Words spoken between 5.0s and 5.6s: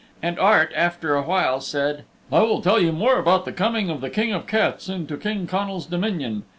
King